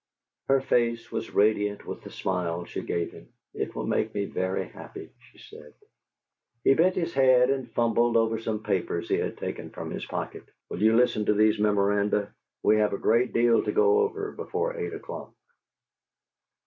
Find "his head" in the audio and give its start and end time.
6.95-7.51